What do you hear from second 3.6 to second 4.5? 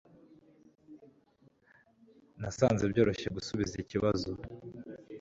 ikibazo